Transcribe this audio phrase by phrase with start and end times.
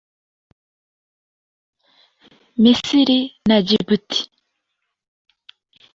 [2.61, 4.21] Misiri na Djibouti